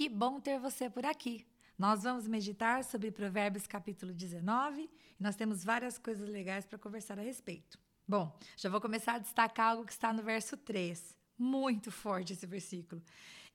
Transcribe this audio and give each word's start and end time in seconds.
Que 0.00 0.08
bom 0.08 0.40
ter 0.40 0.58
você 0.58 0.88
por 0.88 1.04
aqui. 1.04 1.46
Nós 1.78 2.04
vamos 2.04 2.26
meditar 2.26 2.82
sobre 2.84 3.10
Provérbios 3.10 3.66
capítulo 3.66 4.14
19 4.14 4.84
e 4.84 5.22
nós 5.22 5.36
temos 5.36 5.62
várias 5.62 5.98
coisas 5.98 6.26
legais 6.26 6.64
para 6.64 6.78
conversar 6.78 7.18
a 7.18 7.22
respeito. 7.22 7.78
Bom, 8.08 8.34
já 8.56 8.70
vou 8.70 8.80
começar 8.80 9.16
a 9.16 9.18
destacar 9.18 9.72
algo 9.72 9.84
que 9.84 9.92
está 9.92 10.10
no 10.10 10.22
verso 10.22 10.56
3. 10.56 11.14
Muito 11.36 11.92
forte 11.92 12.32
esse 12.32 12.46
versículo. 12.46 13.02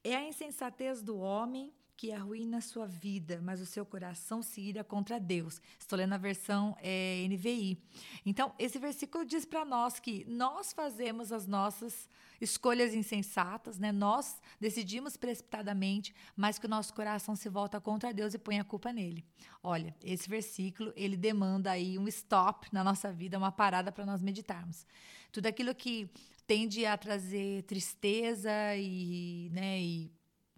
É 0.04 0.16
a 0.16 0.24
insensatez 0.24 1.02
do 1.02 1.18
homem 1.18 1.74
que 1.98 2.12
arruína 2.12 2.60
sua 2.60 2.86
vida, 2.86 3.40
mas 3.42 3.62
o 3.62 3.66
seu 3.66 3.86
coração 3.86 4.42
se 4.42 4.62
ira 4.62 4.84
contra 4.84 5.20
Deus. 5.20 5.62
Estou 5.80 5.98
lendo 5.98 6.14
a 6.14 6.18
versão 6.18 6.76
é, 6.82 7.26
NVI. 7.28 7.82
Então, 8.26 8.54
esse 8.60 8.78
versículo 8.78 9.26
diz 9.26 9.46
para 9.46 9.64
nós 9.64 10.00
que 10.00 10.26
nós 10.26 10.74
fazemos 10.74 11.32
as 11.32 11.48
nossas 11.48 12.10
escolhas 12.40 12.94
insensatas, 12.94 13.80
né? 13.80 13.92
Nós 13.92 14.42
decidimos 14.60 15.16
precipitadamente, 15.16 16.14
mas 16.36 16.60
que 16.60 16.66
o 16.66 16.70
nosso 16.70 16.94
coração 16.94 17.36
se 17.36 17.48
volta 17.48 17.80
contra 17.80 18.14
Deus 18.14 18.34
e 18.34 18.38
põe 18.38 18.60
a 18.60 18.64
culpa 18.64 18.92
nele. 18.92 19.26
Olha, 19.64 19.96
esse 20.04 20.28
versículo, 20.28 20.92
ele 20.96 21.16
demanda 21.16 21.72
aí 21.72 21.98
um 21.98 22.08
stop 22.08 22.68
na 22.74 22.84
nossa 22.84 23.12
vida, 23.12 23.38
uma 23.38 23.52
parada 23.52 23.92
para 23.92 24.06
nós 24.06 24.22
meditarmos. 24.22 24.86
Tudo 25.32 25.48
aquilo 25.48 25.74
que 25.74 26.10
tende 26.46 26.86
a 26.86 26.98
trazer 26.98 27.64
tristeza 27.64 28.52
e, 28.76 29.50
né, 29.52 29.82
e 29.82 30.12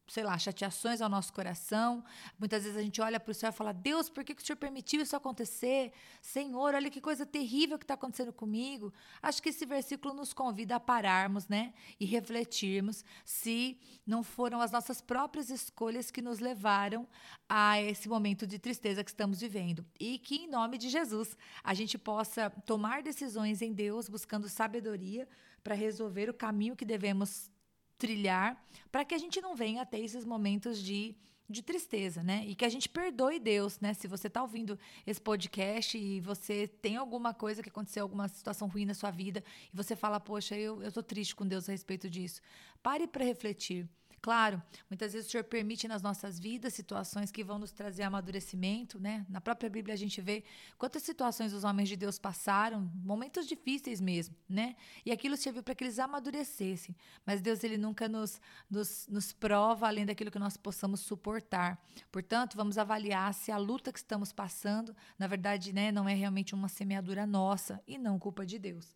sei 0.08 0.24
lá, 0.24 0.38
chateações 0.38 1.02
ao 1.02 1.10
nosso 1.10 1.34
coração. 1.34 2.04
Muitas 2.40 2.64
vezes 2.64 2.78
a 2.78 2.82
gente 2.82 3.02
olha 3.02 3.20
para 3.20 3.32
o 3.32 3.34
céu 3.34 3.50
e 3.50 3.54
fala: 3.54 3.74
Deus, 3.74 4.10
por 4.10 4.24
que, 4.24 4.34
que 4.34 4.42
o 4.42 4.46
Senhor 4.46 4.58
permitiu 4.58 5.02
isso 5.02 5.16
acontecer? 5.16 5.92
Senhor, 6.22 6.74
olha 6.74 6.90
que 6.90 7.02
coisa 7.02 7.26
terrível 7.26 7.78
que 7.78 7.84
está 7.84 7.96
acontecendo 7.96 8.32
comigo. 8.32 8.94
Acho 9.22 9.42
que 9.42 9.50
esse 9.50 9.66
versículo 9.66 10.14
nos 10.14 10.34
convida 10.34 10.76
a 10.76 10.80
pararmos, 10.80 11.48
né? 11.48 11.74
E 12.00 12.06
refletirmos 12.06 13.04
se 13.26 13.80
não 14.06 14.24
foram 14.24 14.62
as 14.62 14.72
nossas 14.72 15.02
próprias 15.02 15.50
escolhas 15.50 16.10
que 16.10 16.22
nos 16.22 16.40
levaram 16.40 17.08
a 17.50 17.82
esse 17.82 18.08
momento 18.08 18.48
de 18.48 18.58
tristeza 18.58 19.04
que 19.04 19.10
estamos 19.10 19.42
vivendo. 19.42 19.86
E 20.00 20.18
que, 20.20 20.36
em 20.36 20.50
nome 20.50 20.78
de 20.78 20.90
Jesus, 20.90 21.38
a 21.64 21.74
gente 21.74 21.98
possa 21.98 22.50
tomar 22.66 23.04
decisões 23.04 23.62
em 23.62 23.74
Deus, 23.74 24.08
buscando 24.08 24.48
sabedoria 24.48 25.28
para 25.64 25.76
resolver 25.76 26.30
o 26.30 26.34
caminho 26.34 26.76
que 26.76 26.86
devemos 26.86 27.52
trilhar 27.98 28.62
para 28.92 29.04
que 29.04 29.16
a 29.16 29.18
gente 29.18 29.42
não 29.42 29.56
venha 29.56 29.82
a 29.82 29.86
ter 29.86 30.00
esses 30.00 30.26
momentos 30.26 30.80
de, 30.82 31.16
de 31.50 31.62
tristeza, 31.62 32.24
né? 32.24 32.44
E 32.48 32.56
que 32.56 32.66
a 32.66 32.70
gente 32.70 32.88
perdoe 32.88 33.40
Deus, 33.40 33.80
né? 33.80 33.94
Se 33.94 34.08
você 34.08 34.28
está 34.28 34.42
ouvindo 34.42 34.78
esse 35.06 35.20
podcast 35.20 35.98
e 35.98 36.20
você 36.22 36.68
tem 36.68 36.96
alguma 36.96 37.34
coisa 37.34 37.64
que 37.64 37.70
aconteceu, 37.70 38.04
alguma 38.04 38.28
situação 38.28 38.68
ruim 38.68 38.86
na 38.86 38.94
sua 38.94 39.12
vida, 39.12 39.44
e 39.74 39.76
você 39.76 39.96
fala, 39.96 40.20
poxa, 40.20 40.56
eu, 40.56 40.82
eu 40.82 40.92
tô 40.92 41.02
triste 41.02 41.36
com 41.36 41.46
Deus 41.46 41.68
a 41.68 41.72
respeito 41.72 42.10
disso. 42.10 42.42
Pare 42.82 43.08
para 43.08 43.24
refletir. 43.24 43.88
Claro, 44.28 44.62
muitas 44.90 45.14
vezes 45.14 45.30
o 45.30 45.32
Senhor 45.32 45.46
permite 45.46 45.88
nas 45.88 46.02
nossas 46.02 46.38
vidas 46.38 46.74
situações 46.74 47.32
que 47.32 47.46
vão 47.46 47.58
nos 47.58 47.72
trazer 47.72 48.04
amadurecimento, 48.04 49.00
né? 49.00 49.26
Na 49.30 49.40
própria 49.40 49.70
Bíblia 49.70 49.94
a 49.94 49.98
gente 49.98 50.20
vê 50.20 50.44
quantas 50.78 51.04
situações 51.04 51.54
os 51.54 51.64
homens 51.64 51.88
de 51.88 51.96
Deus 51.96 52.20
passaram, 52.20 52.92
momentos 52.94 53.48
difíceis 53.48 54.02
mesmo, 54.02 54.36
né? 54.50 54.76
E 55.06 55.14
aquilo 55.14 55.38
serviu 55.38 55.64
para 55.64 55.74
que 55.74 55.82
eles 55.82 55.98
amadurecessem. 55.98 56.94
Mas 57.26 57.40
Deus, 57.40 57.64
ele 57.64 57.78
nunca 57.78 58.10
nos, 58.10 58.42
nos, 58.70 59.08
nos 59.08 59.32
prova 59.32 59.88
além 59.88 60.06
daquilo 60.06 60.30
que 60.30 60.40
nós 60.40 60.58
possamos 60.58 61.00
suportar. 61.00 61.82
Portanto, 62.12 62.58
vamos 62.58 62.78
avaliar 62.78 63.34
se 63.34 63.50
a 63.50 63.58
luta 63.58 63.94
que 63.94 64.00
estamos 64.00 64.34
passando, 64.34 64.94
na 65.18 65.28
verdade, 65.28 65.72
né, 65.72 65.90
não 65.90 66.06
é 66.10 66.14
realmente 66.14 66.54
uma 66.54 66.68
semeadura 66.68 67.26
nossa 67.26 67.82
e 67.88 67.98
não 67.98 68.20
culpa 68.20 68.46
de 68.46 68.60
Deus. 68.60 68.94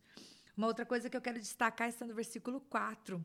Uma 0.54 0.66
outra 0.66 0.84
coisa 0.84 1.08
que 1.08 1.16
eu 1.16 1.22
quero 1.22 1.40
destacar 1.40 1.88
está 1.88 2.06
no 2.06 2.14
versículo 2.14 2.60
4 2.60 3.24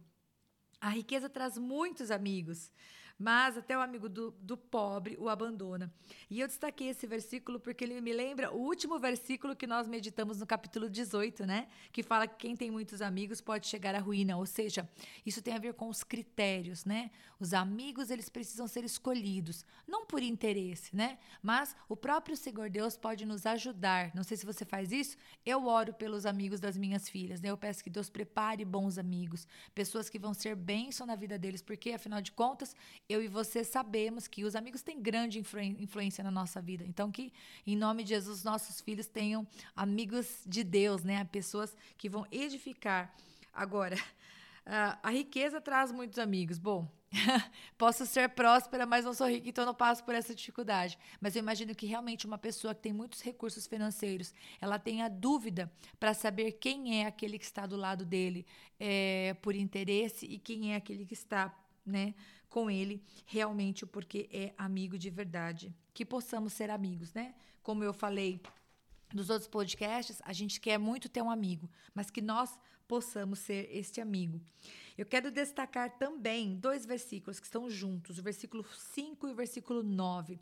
a 0.79 0.89
riqueza 0.89 1.29
traz 1.29 1.57
muitos 1.57 2.11
amigos, 2.11 2.71
mas 3.17 3.57
até 3.57 3.77
o 3.77 3.81
amigo 3.81 4.07
do, 4.07 4.31
do 4.39 4.55
pobre 4.55 5.17
o 5.19 5.27
abandona. 5.27 5.91
E 6.29 6.39
eu 6.39 6.47
destaquei 6.47 6.89
esse 6.89 7.07
versículo 7.07 7.59
porque 7.59 7.83
ele 7.83 7.99
me 7.99 8.13
lembra 8.13 8.53
o 8.53 8.59
último 8.59 8.99
versículo 8.99 9.55
que 9.55 9.65
nós 9.65 9.87
meditamos 9.87 10.39
no 10.39 10.45
capítulo 10.45 10.89
18, 10.89 11.45
né? 11.45 11.67
Que 11.91 12.03
fala 12.03 12.27
que 12.27 12.35
quem 12.35 12.55
tem 12.55 12.69
muitos 12.69 13.01
amigos 13.01 13.41
pode 13.41 13.67
chegar 13.67 13.95
à 13.95 13.99
ruína. 13.99 14.37
Ou 14.37 14.45
seja, 14.45 14.87
isso 15.25 15.41
tem 15.41 15.55
a 15.55 15.59
ver 15.59 15.73
com 15.73 15.89
os 15.89 16.03
critérios, 16.03 16.85
né? 16.85 17.09
Os 17.39 17.53
amigos, 17.53 18.09
eles 18.09 18.29
precisam 18.29 18.67
ser 18.67 18.83
escolhidos, 18.83 19.65
não 19.87 20.05
por 20.05 20.21
interesse, 20.21 20.95
né? 20.95 21.17
Mas 21.41 21.75
o 21.89 21.95
próprio 21.95 22.35
Senhor 22.35 22.69
Deus 22.69 22.97
pode 22.97 23.25
nos 23.25 23.45
ajudar. 23.45 24.11
Não 24.13 24.23
sei 24.23 24.37
se 24.37 24.45
você 24.45 24.65
faz 24.65 24.91
isso. 24.91 25.17
Eu 25.45 25.65
oro 25.65 25.93
pelos 25.93 26.25
amigos 26.25 26.59
das 26.59 26.77
minhas 26.77 27.09
filhas, 27.09 27.41
né? 27.41 27.49
Eu 27.49 27.57
peço 27.57 27.83
que 27.83 27.89
Deus 27.89 28.09
prepare 28.09 28.63
bons 28.63 28.97
amigos, 28.97 29.47
pessoas 29.73 30.09
que 30.09 30.19
vão 30.19 30.33
ser 30.33 30.55
bênção 30.55 31.07
na 31.07 31.15
vida 31.15 31.37
deles, 31.37 31.61
porque 31.61 31.91
afinal 31.91 32.21
de 32.21 32.31
contas, 32.31 32.75
eu 33.09 33.23
e 33.23 33.27
você 33.27 33.63
sabemos 33.63 34.27
que 34.27 34.43
os 34.43 34.55
amigos 34.55 34.81
têm 34.81 35.01
grande 35.01 35.39
influência 35.39 36.23
na 36.23 36.31
nossa 36.31 36.61
vida. 36.61 36.83
Então, 36.85 37.09
que 37.09 37.31
em 37.65 37.75
nome 37.75 38.03
de 38.03 38.09
Jesus, 38.09 38.43
nossos 38.43 38.81
filhos 38.81 39.07
tenham 39.07 39.47
amigos 39.75 40.41
de 40.45 40.63
Deus, 40.63 41.03
né? 41.03 41.23
Pessoas 41.25 41.75
que 41.97 42.09
vão 42.09 42.25
edificar. 42.29 43.15
Agora, 43.53 43.95
a 45.01 45.09
riqueza 45.09 45.61
traz 45.61 45.89
muitos 45.89 46.19
amigos. 46.19 46.57
Bom, 46.57 46.85
posso 47.77 48.05
ser 48.05 48.27
próspera, 48.29 48.85
mas 48.85 49.05
não 49.05 49.13
sou 49.13 49.29
rica, 49.29 49.47
então 49.47 49.65
não 49.65 49.73
passo 49.73 50.03
por 50.03 50.13
essa 50.13 50.35
dificuldade. 50.35 50.99
Mas 51.21 51.33
eu 51.33 51.39
imagino 51.39 51.73
que 51.73 51.85
realmente 51.85 52.25
uma 52.25 52.37
pessoa 52.37 52.75
que 52.75 52.81
tem 52.81 52.91
muitos 52.91 53.21
recursos 53.21 53.65
financeiros, 53.67 54.33
ela 54.59 54.77
tenha 54.77 55.07
dúvida 55.07 55.71
para 55.97 56.13
saber 56.13 56.53
quem 56.53 57.01
é 57.01 57.07
aquele 57.07 57.39
que 57.39 57.45
está 57.45 57.65
do 57.65 57.77
lado 57.77 58.03
dele 58.03 58.45
é, 58.77 59.33
por 59.41 59.55
interesse 59.55 60.25
e 60.25 60.37
quem 60.37 60.73
é 60.73 60.75
aquele 60.75 61.05
que 61.05 61.13
está 61.13 61.55
né, 61.87 62.13
com 62.49 62.69
ele 62.69 63.03
realmente 63.25 63.85
porque 63.85 64.29
é 64.31 64.53
amigo 64.57 64.97
de 64.97 65.09
verdade. 65.09 65.73
Que 65.93 66.05
possamos 66.05 66.53
ser 66.53 66.69
amigos, 66.69 67.13
né? 67.13 67.33
Como 67.63 67.83
eu 67.83 67.93
falei 67.93 68.41
dos 69.13 69.29
outros 69.29 69.47
podcasts, 69.47 70.21
a 70.23 70.33
gente 70.33 70.59
quer 70.59 70.77
muito 70.77 71.09
ter 71.09 71.21
um 71.21 71.31
amigo, 71.31 71.69
mas 71.93 72.09
que 72.09 72.21
nós 72.21 72.57
possamos 72.87 73.39
ser 73.39 73.69
este 73.71 73.99
amigo. 73.99 74.41
Eu 74.97 75.05
quero 75.05 75.31
destacar 75.31 75.97
também 75.97 76.55
dois 76.55 76.85
versículos 76.85 77.39
que 77.39 77.45
estão 77.45 77.69
juntos, 77.69 78.17
o 78.17 78.23
versículo 78.23 78.65
5 78.93 79.27
e 79.27 79.31
o 79.31 79.35
versículo 79.35 79.83
9. 79.83 80.39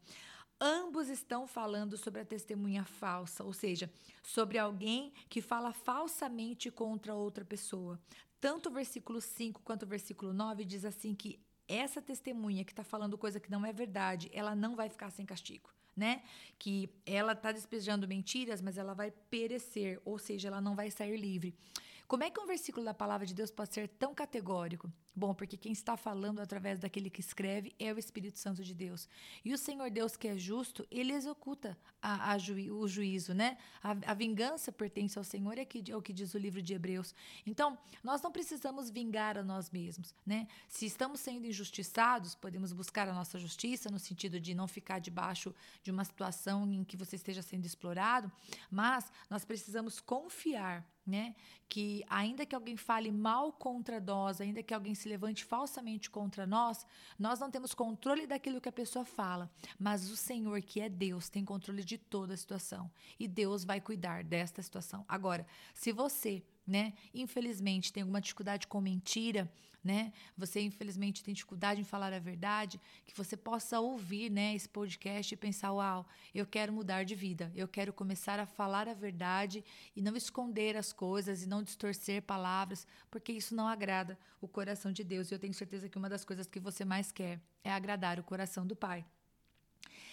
Ambos 0.59 1.09
estão 1.09 1.45
falando 1.45 1.97
sobre 1.97 2.21
a 2.21 2.25
testemunha 2.25 2.85
falsa, 2.85 3.43
ou 3.43 3.51
seja, 3.51 3.91
sobre 4.23 4.57
alguém 4.57 5.11
que 5.27 5.41
fala 5.41 5.73
falsamente 5.73 6.71
contra 6.71 7.13
outra 7.13 7.43
pessoa. 7.43 7.99
Tanto 8.45 8.69
o 8.69 8.71
versículo 8.71 9.19
5 9.19 9.63
quanto 9.63 9.87
o 9.87 9.87
versículo 9.87 10.31
9 10.31 10.63
diz 10.65 10.85
assim 10.85 11.15
que 11.15 11.39
essa 11.67 11.99
testemunha 11.99 12.63
que 12.63 12.71
está 12.71 12.83
falando 12.83 13.17
coisa 13.17 13.39
que 13.39 13.49
não 13.49 13.65
é 13.65 13.73
verdade, 13.73 14.29
ela 14.31 14.53
não 14.53 14.75
vai 14.75 14.87
ficar 14.87 15.09
sem 15.09 15.25
castigo. 15.25 15.71
Né? 15.97 16.21
Que 16.59 16.87
ela 17.07 17.31
está 17.31 17.51
despejando 17.51 18.07
mentiras, 18.07 18.61
mas 18.61 18.77
ela 18.77 18.93
vai 18.93 19.09
perecer, 19.09 19.99
ou 20.05 20.19
seja, 20.19 20.49
ela 20.49 20.61
não 20.61 20.75
vai 20.75 20.91
sair 20.91 21.17
livre. 21.17 21.55
Como 22.07 22.23
é 22.23 22.29
que 22.29 22.39
um 22.39 22.45
versículo 22.45 22.85
da 22.85 22.93
palavra 22.93 23.25
de 23.25 23.33
Deus 23.33 23.49
pode 23.49 23.73
ser 23.73 23.87
tão 23.87 24.13
categórico? 24.13 24.93
Bom, 25.15 25.33
porque 25.33 25.55
quem 25.55 25.71
está 25.71 25.95
falando 25.95 26.41
através 26.41 26.77
daquele 26.77 27.09
que 27.09 27.21
escreve 27.21 27.73
é 27.79 27.93
o 27.93 27.97
Espírito 27.97 28.37
Santo 28.37 28.61
de 28.63 28.73
Deus. 28.73 29.07
E 29.45 29.53
o 29.53 29.57
Senhor 29.57 29.89
Deus, 29.89 30.17
que 30.17 30.27
é 30.27 30.37
justo, 30.37 30.85
ele 30.91 31.13
executa 31.13 31.77
a, 32.01 32.33
a 32.33 32.37
juí 32.37 32.69
o 32.69 32.85
juízo, 32.85 33.33
né? 33.33 33.57
A, 33.81 33.91
a, 33.91 34.13
vingança 34.13 34.73
pertence 34.73 35.17
ao 35.17 35.23
Senhor, 35.23 35.57
é, 35.57 35.63
que, 35.63 35.89
é 35.89 35.95
o 35.95 36.01
que 36.01 36.11
diz 36.11 36.33
o 36.33 36.37
livro 36.37 36.61
de 36.61 36.73
Hebreus. 36.73 37.15
Então, 37.45 37.77
nós 38.03 38.21
não 38.21 38.29
precisamos 38.29 38.89
vingar 38.89 39.37
a 39.37 39.43
nós 39.43 39.71
mesmos, 39.71 40.13
né? 40.25 40.49
Se 40.67 40.85
estamos 40.85 41.21
sendo 41.21 41.47
injustiçados, 41.47 42.35
podemos 42.35 42.73
buscar 42.73 43.07
a 43.07 43.13
nossa 43.13 43.39
justiça, 43.39 43.89
no 43.89 43.99
sentido 43.99 44.37
de 44.37 44.53
não 44.53 44.67
ficar 44.67 44.99
debaixo 44.99 45.55
de 45.81 45.91
uma 45.91 46.03
situação 46.03 46.69
em 46.73 46.83
que 46.83 46.97
você 46.97 47.15
esteja 47.15 47.41
sendo 47.41 47.65
explorado, 47.65 48.29
mas 48.69 49.09
nós 49.29 49.45
precisamos 49.45 50.01
confiar 50.01 50.85
né? 51.05 51.35
Que 51.67 52.03
ainda 52.09 52.45
que 52.45 52.55
alguém 52.55 52.77
fale 52.77 53.11
mal 53.11 53.51
contra 53.51 53.99
nós, 53.99 54.41
ainda 54.41 54.63
que 54.63 54.73
alguém 54.73 54.95
se 54.95 55.07
levante 55.07 55.43
falsamente 55.43 56.09
contra 56.09 56.45
nós, 56.47 56.85
nós 57.17 57.39
não 57.39 57.51
temos 57.51 57.73
controle 57.73 58.25
daquilo 58.25 58.61
que 58.61 58.69
a 58.69 58.71
pessoa 58.71 59.05
fala, 59.05 59.51
mas 59.79 60.09
o 60.09 60.15
Senhor, 60.15 60.61
que 60.61 60.81
é 60.81 60.89
Deus, 60.89 61.29
tem 61.29 61.45
controle 61.45 61.83
de 61.83 61.97
toda 61.97 62.33
a 62.33 62.37
situação 62.37 62.91
e 63.19 63.27
Deus 63.27 63.63
vai 63.63 63.79
cuidar 63.79 64.23
desta 64.23 64.61
situação. 64.61 65.05
Agora, 65.07 65.45
se 65.73 65.91
você 65.91 66.43
né? 66.65 66.93
Infelizmente 67.13 67.93
tem 67.93 68.01
alguma 68.01 68.21
dificuldade 68.21 68.67
com 68.67 68.81
mentira, 68.81 69.51
né? 69.85 70.11
Você 70.35 70.61
infelizmente 70.61 71.23
tem 71.23 71.31
dificuldade 71.31 71.79
em 71.79 71.83
falar 71.83 72.11
a 72.11 72.17
verdade, 72.17 72.81
que 73.05 73.15
você 73.15 73.37
possa 73.37 73.79
ouvir, 73.79 74.31
né, 74.31 74.55
esse 74.55 74.67
podcast 74.67 75.31
e 75.31 75.37
pensar, 75.37 75.71
uau, 75.73 76.07
eu 76.33 76.43
quero 76.47 76.73
mudar 76.73 77.03
de 77.03 77.13
vida, 77.13 77.51
eu 77.55 77.67
quero 77.67 77.93
começar 77.93 78.39
a 78.39 78.47
falar 78.47 78.87
a 78.87 78.95
verdade 78.95 79.63
e 79.95 80.01
não 80.01 80.15
esconder 80.15 80.75
as 80.75 80.91
coisas 80.91 81.43
e 81.43 81.47
não 81.47 81.61
distorcer 81.61 82.23
palavras, 82.23 82.87
porque 83.11 83.31
isso 83.31 83.53
não 83.53 83.67
agrada 83.67 84.17
o 84.41 84.47
coração 84.47 84.91
de 84.91 85.03
Deus. 85.03 85.29
E 85.29 85.35
eu 85.35 85.39
tenho 85.39 85.53
certeza 85.53 85.87
que 85.87 85.99
uma 85.99 86.09
das 86.09 86.25
coisas 86.25 86.47
que 86.47 86.59
você 86.59 86.83
mais 86.83 87.11
quer 87.11 87.39
é 87.63 87.71
agradar 87.71 88.19
o 88.19 88.23
coração 88.23 88.65
do 88.65 88.75
Pai. 88.75 89.05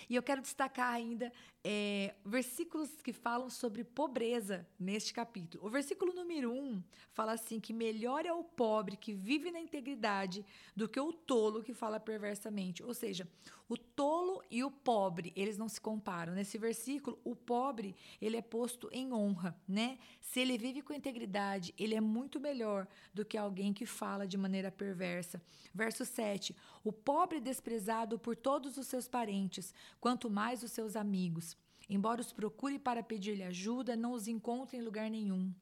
E 0.09 0.15
eu 0.15 0.23
quero 0.23 0.43
destacar 0.43 0.93
ainda 0.93 1.33
é, 1.65 2.15
versículos 2.25 2.91
que 3.03 3.13
falam 3.13 3.49
sobre 3.49 3.85
pobreza 3.85 4.67
neste 4.79 5.15
capítulo. 5.15 5.65
O 5.65 5.71
versículo 5.71 6.13
número 6.13 6.51
1 6.51 6.57
um 6.57 6.83
fala 7.13 7.33
assim: 7.33 7.61
que 7.61 7.73
melhor 7.73 8.27
é 8.27 8.33
o 8.33 8.43
pobre 8.43 8.97
que 8.97 9.13
vive 9.13 9.51
na 9.51 9.61
integridade 9.61 10.45
do 10.75 10.89
que 10.89 10.99
o 10.99 11.13
tolo 11.13 11.63
que 11.63 11.73
fala 11.73 12.01
perversamente. 12.01 12.83
Ou 12.83 12.93
seja, 12.93 13.29
o 13.69 13.77
tolo 13.77 14.43
e 14.51 14.63
o 14.63 14.71
pobre, 14.71 15.33
eles 15.37 15.57
não 15.57 15.69
se 15.69 15.81
comparam. 15.81 16.35
Nesse 16.35 16.59
versículo, 16.59 17.19
o 17.25 17.35
pobre, 17.35 17.95
ele 18.21 18.37
é 18.37 18.43
posto 18.43 18.89
em 18.93 19.13
honra, 19.13 19.57
né? 19.67 19.99
Se 20.21 20.41
ele 20.41 20.59
vive 20.59 20.83
com 20.83 20.93
integridade, 20.93 21.73
ele 21.79 21.95
é 21.95 22.01
muito 22.01 22.41
melhor 22.41 22.87
do 23.15 23.25
que 23.25 23.39
alguém 23.39 23.73
que 23.73 23.87
fala 23.87 24.27
de 24.27 24.37
maneira 24.37 24.71
perversa. 24.71 25.41
Verso 25.73 26.05
7: 26.05 26.57
O 26.83 26.93
pobre 26.93 27.41
desprezado 27.41 28.19
por 28.19 28.37
todos 28.37 28.77
os 28.77 28.87
seus 28.87 29.07
parentes, 29.07 29.73
quanto 30.01 30.29
mais 30.29 30.63
os 30.63 30.73
seus 30.73 30.97
amigos. 30.97 31.52
Embora 31.95 32.23
os 32.23 32.33
procure 32.33 32.79
para 32.79 33.03
pedir-lhe 33.03 33.43
ajuda, 33.43 33.95
não 33.95 34.13
os 34.13 34.27
encontre 34.27 34.79
em 34.79 34.81
lugar 34.81 35.11
nenhum. 35.11 35.53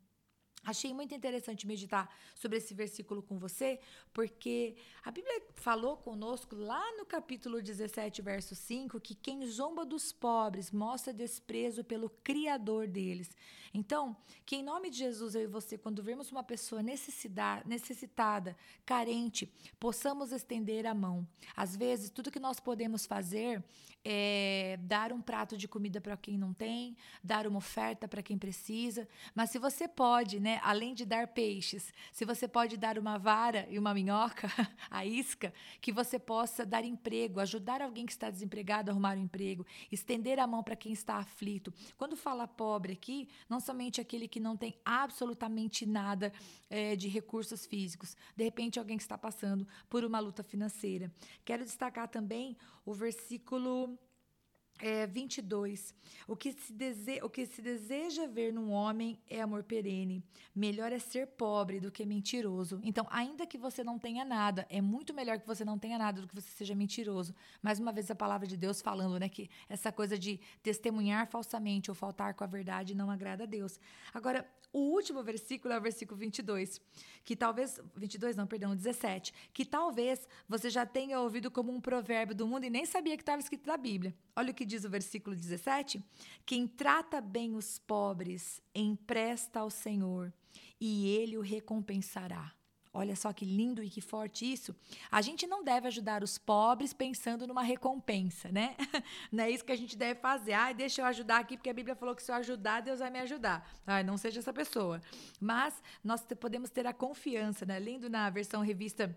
Achei 0.62 0.92
muito 0.92 1.14
interessante 1.14 1.66
meditar 1.66 2.14
sobre 2.34 2.58
esse 2.58 2.74
versículo 2.74 3.22
com 3.22 3.38
você, 3.38 3.80
porque 4.12 4.76
a 5.02 5.10
Bíblia 5.10 5.42
falou 5.54 5.96
conosco 5.96 6.54
lá 6.54 6.84
no 6.98 7.06
capítulo 7.06 7.62
17, 7.62 8.20
verso 8.20 8.54
5, 8.54 9.00
que 9.00 9.14
quem 9.14 9.46
zomba 9.46 9.86
dos 9.86 10.12
pobres 10.12 10.70
mostra 10.70 11.14
desprezo 11.14 11.82
pelo 11.82 12.10
Criador 12.22 12.86
deles. 12.86 13.34
Então, 13.72 14.16
que 14.44 14.56
em 14.56 14.62
nome 14.62 14.90
de 14.90 14.98
Jesus, 14.98 15.34
eu 15.34 15.42
e 15.42 15.46
você, 15.46 15.78
quando 15.78 16.02
vemos 16.02 16.30
uma 16.30 16.42
pessoa 16.42 16.82
necessitada, 16.82 18.56
carente, 18.84 19.50
possamos 19.78 20.32
estender 20.32 20.86
a 20.86 20.94
mão. 20.94 21.26
Às 21.56 21.74
vezes, 21.76 22.10
tudo 22.10 22.30
que 22.30 22.40
nós 22.40 22.58
podemos 22.60 23.06
fazer 23.06 23.64
é 24.02 24.78
dar 24.82 25.12
um 25.12 25.20
prato 25.20 25.56
de 25.56 25.68
comida 25.68 26.00
para 26.00 26.16
quem 26.16 26.36
não 26.36 26.54
tem, 26.54 26.96
dar 27.22 27.46
uma 27.46 27.58
oferta 27.58 28.08
para 28.08 28.22
quem 28.22 28.38
precisa, 28.38 29.06
mas 29.34 29.50
se 29.50 29.58
você 29.58 29.86
pode, 29.86 30.40
né? 30.40 30.50
Né? 30.50 30.61
Além 30.64 30.94
de 30.94 31.05
dar 31.05 31.29
peixes, 31.29 31.93
se 32.12 32.25
você 32.25 32.49
pode 32.49 32.76
dar 32.76 32.99
uma 32.99 33.17
vara 33.19 33.69
e 33.70 33.79
uma 33.79 33.94
minhoca, 33.94 34.49
a 34.91 35.06
isca, 35.06 35.55
que 35.81 35.93
você 35.93 36.19
possa 36.19 36.67
dar 36.67 36.85
emprego, 36.85 37.38
ajudar 37.38 37.81
alguém 37.81 38.05
que 38.05 38.11
está 38.11 38.29
desempregado 38.29 38.91
a 38.91 38.93
arrumar 38.93 39.17
um 39.17 39.23
emprego, 39.23 39.64
estender 39.93 40.41
a 40.41 40.47
mão 40.47 40.62
para 40.62 40.75
quem 40.75 40.93
está 40.93 41.17
aflito. 41.17 41.73
Quando 41.97 42.17
fala 42.17 42.49
pobre 42.49 42.93
aqui, 42.94 43.29
não 43.49 43.61
somente 43.61 44.00
aquele 44.00 44.26
que 44.26 44.41
não 44.41 44.56
tem 44.56 44.75
absolutamente 44.85 45.87
nada 45.87 46.32
é, 46.69 46.96
de 46.96 47.06
recursos 47.06 47.64
físicos, 47.64 48.17
de 48.37 48.43
repente 48.43 48.79
alguém 48.79 48.96
que 48.96 49.05
está 49.05 49.17
passando 49.17 49.67
por 49.88 50.05
uma 50.05 50.19
luta 50.19 50.43
financeira. 50.43 51.12
Quero 51.44 51.64
destacar 51.64 52.08
também 52.08 52.56
o 52.85 52.93
versículo 52.93 53.96
é, 54.81 55.06
22. 55.06 55.94
O 56.27 56.35
que, 56.35 56.53
se 56.53 56.73
dese... 56.73 57.21
o 57.23 57.29
que 57.29 57.47
se 57.47 57.62
deseja 57.62 58.27
ver 58.27 58.53
num 58.53 58.71
homem 58.71 59.19
é 59.29 59.41
amor 59.41 59.62
perene. 59.62 60.23
Melhor 60.55 60.93
é 60.93 60.99
ser 60.99 61.27
pobre 61.27 61.79
do 61.79 61.91
que 61.91 62.05
mentiroso. 62.05 62.81
Então, 62.82 63.06
ainda 63.11 63.47
que 63.47 63.59
você 63.59 63.85
não 63.85 63.99
tenha 63.99 64.25
nada, 64.25 64.67
é 64.69 64.81
muito 64.81 65.15
melhor 65.15 65.38
que 65.38 65.47
você 65.47 65.65
não 65.65 65.79
tenha 65.79 65.99
nada 65.99 66.21
do 66.21 66.29
que 66.29 66.35
você 66.35 66.50
seja 66.50 66.75
mentiroso. 66.75 67.35
Mais 67.62 67.79
uma 67.79 67.93
vez, 67.93 68.11
a 68.11 68.15
palavra 68.15 68.47
de 68.47 68.56
Deus 68.56 68.81
falando, 68.81 69.19
né? 69.19 69.29
Que 69.29 69.49
essa 69.69 69.93
coisa 69.93 70.19
de 70.19 70.41
testemunhar 70.62 71.27
falsamente 71.27 71.91
ou 71.91 71.94
faltar 71.94 72.35
com 72.35 72.44
a 72.44 72.47
verdade 72.47 72.94
não 72.94 73.11
agrada 73.11 73.44
a 73.44 73.47
Deus. 73.47 73.79
Agora, 74.12 74.47
o 74.72 74.78
último 74.78 75.22
versículo 75.22 75.75
é 75.75 75.78
o 75.78 75.81
versículo 75.81 76.19
22, 76.19 76.81
que 77.25 77.34
talvez 77.34 77.81
22 77.96 78.37
não, 78.37 78.46
perdão, 78.46 78.75
17, 78.75 79.32
que 79.52 79.64
talvez 79.64 80.28
você 80.49 80.70
já 80.70 80.87
tenha 80.87 81.20
ouvido 81.20 81.50
como 81.50 81.72
um 81.72 81.81
provérbio 81.81 82.34
do 82.34 82.46
mundo 82.46 82.64
e 82.64 82.70
nem 82.70 82.87
sabia 82.87 83.17
que 83.17 83.22
estava 83.22 83.40
escrito 83.40 83.67
na 83.67 83.76
Bíblia. 83.76 84.14
Olha 84.37 84.52
o 84.52 84.55
que 84.55 84.64
diz 84.64 84.84
o 84.84 84.90
versículo 84.90 85.34
17: 85.34 86.02
Quem 86.46 86.67
trata 86.67 87.20
bem 87.20 87.55
os 87.55 87.78
pobres 87.78 88.62
empresta 88.75 89.61
ao 89.61 89.70
Senhor, 89.70 90.32
e 90.81 91.08
ele 91.08 91.37
o 91.37 91.43
recompensará. 91.43 92.59
Olha 92.92 93.14
só 93.14 93.32
que 93.32 93.44
lindo 93.44 93.84
e 93.84 93.88
que 93.88 94.00
forte 94.00 94.50
isso. 94.50 94.75
A 95.12 95.22
gente 95.22 95.46
não 95.46 95.62
deve 95.62 95.87
ajudar 95.87 96.25
os 96.25 96.38
pobres 96.38 96.92
pensando 96.92 97.46
numa 97.46 97.62
recompensa, 97.62 98.50
né? 98.50 98.75
Não 99.31 99.44
é 99.44 99.50
isso 99.50 99.64
que 99.64 99.70
a 99.70 99.76
gente 99.76 99.96
deve 99.96 100.19
fazer. 100.19 100.54
Ai, 100.54 100.75
deixa 100.75 101.00
eu 101.00 101.06
ajudar 101.06 101.38
aqui, 101.38 101.56
porque 101.56 101.70
a 101.70 101.72
Bíblia 101.75 101.94
falou 101.94 102.16
que 102.16 102.22
se 102.22 102.32
eu 102.32 102.34
ajudar, 102.34 102.81
Deus 102.81 102.98
vai 102.98 103.08
me 103.08 103.20
ajudar. 103.20 103.70
Ai, 103.87 104.02
não 104.02 104.16
seja 104.16 104.40
essa 104.40 104.52
pessoa. 104.52 105.00
Mas 105.40 105.81
nós 106.02 106.26
podemos 106.40 106.69
ter 106.69 106.84
a 106.84 106.92
confiança, 106.92 107.64
né? 107.64 107.78
Lendo 107.78 108.10
na 108.10 108.28
versão 108.28 108.60
revista 108.60 109.16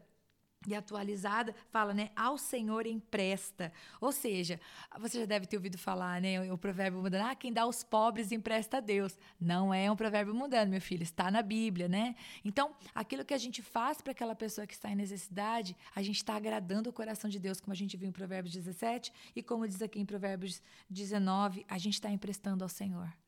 e 0.68 0.75
atualizada, 0.75 1.56
fala, 1.69 1.94
né? 1.94 2.10
Ao 2.15 2.38
Senhor 2.38 2.86
empresta. 2.86 3.71
Ou 4.00 4.12
seja, 4.12 4.60
você 5.00 5.19
já 5.19 5.25
deve 5.25 5.45
ter 5.45 5.57
ouvido 5.57 5.77
falar, 5.77 6.21
né? 6.21 6.51
O 6.51 6.57
provérbio 6.57 7.01
mundano, 7.01 7.25
ah, 7.25 7.36
quem 7.36 7.51
dá 7.51 7.63
aos 7.63 7.83
pobres 7.83 8.31
empresta 8.31 8.77
a 8.77 8.80
Deus. 8.80 9.18
Não 9.39 9.74
é 9.74 9.92
um 9.92 9.95
provérbio 9.95 10.33
mundano, 10.33 10.71
meu 10.71 10.81
filho, 10.81 11.04
está 11.04 11.30
na 11.30 11.42
Bíblia, 11.42 11.88
né? 11.88 12.15
Então, 12.44 12.75
aquilo 12.94 13.25
que 13.25 13.33
a 13.33 13.38
gente 13.38 13.62
faz 13.62 14.01
para 14.01 14.12
aquela 14.12 14.36
pessoa 14.36 14.68
que 14.68 14.74
está 14.74 14.89
em 14.89 14.95
necessidade, 14.95 15.75
a 15.95 16.01
gente 16.01 16.18
está 16.18 16.36
agradando 16.36 16.89
o 16.89 16.94
coração 16.94 17.30
de 17.30 17.39
Deus, 17.39 17.60
como 17.60 17.74
a 17.74 17.75
gente 17.75 17.98
viu 17.98 18.07
em 18.07 18.12
Provérbios 18.12 18.54
17 18.54 19.12
e 19.36 19.44
como 19.44 19.68
diz 19.68 19.81
aqui 19.81 20.00
em 20.00 20.06
Provérbios 20.06 20.62
19, 20.89 21.65
a 21.68 21.77
gente 21.77 21.95
está 21.95 22.10
emprestando 22.10 22.63
ao 22.63 22.69
Senhor. 22.69 23.22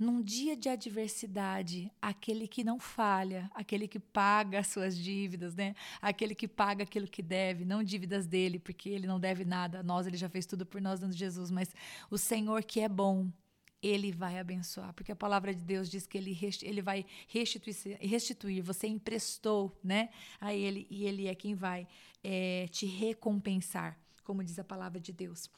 Num 0.00 0.22
dia 0.22 0.56
de 0.56 0.66
adversidade, 0.70 1.92
aquele 2.00 2.48
que 2.48 2.64
não 2.64 2.80
falha, 2.80 3.50
aquele 3.54 3.86
que 3.86 4.00
paga 4.00 4.60
as 4.60 4.68
suas 4.68 4.96
dívidas, 4.96 5.54
né? 5.54 5.74
Aquele 6.00 6.34
que 6.34 6.48
paga 6.48 6.84
aquilo 6.84 7.06
que 7.06 7.20
deve, 7.20 7.66
não 7.66 7.84
dívidas 7.84 8.26
dele, 8.26 8.58
porque 8.58 8.88
ele 8.88 9.06
não 9.06 9.20
deve 9.20 9.44
nada 9.44 9.80
a 9.80 9.82
nós, 9.82 10.06
ele 10.06 10.16
já 10.16 10.30
fez 10.30 10.46
tudo 10.46 10.64
por 10.64 10.80
nós 10.80 11.00
dando 11.00 11.14
Jesus, 11.14 11.50
mas 11.50 11.74
o 12.10 12.16
Senhor 12.16 12.64
que 12.64 12.80
é 12.80 12.88
bom, 12.88 13.30
ele 13.82 14.10
vai 14.10 14.38
abençoar, 14.38 14.94
porque 14.94 15.12
a 15.12 15.16
palavra 15.16 15.54
de 15.54 15.62
Deus 15.62 15.90
diz 15.90 16.06
que 16.06 16.16
ele, 16.16 16.34
ele 16.62 16.80
vai 16.80 17.04
restituir, 17.28 17.98
restituir, 18.00 18.62
você 18.62 18.86
emprestou 18.86 19.78
né, 19.84 20.08
a 20.40 20.54
ele 20.54 20.86
e 20.88 21.04
ele 21.04 21.26
é 21.26 21.34
quem 21.34 21.54
vai 21.54 21.86
é, 22.24 22.68
te 22.70 22.86
recompensar, 22.86 24.00
como 24.24 24.42
diz 24.42 24.58
a 24.58 24.64
palavra 24.64 24.98
de 24.98 25.12
Deus. 25.12 25.50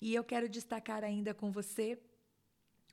E 0.00 0.14
eu 0.14 0.24
quero 0.24 0.48
destacar 0.48 1.04
ainda 1.04 1.34
com 1.34 1.52
você 1.52 1.98